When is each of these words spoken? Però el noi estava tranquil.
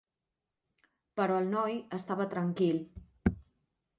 Però 1.19 1.35
el 1.41 1.51
noi 1.51 1.77
estava 1.99 2.27
tranquil. 2.33 2.83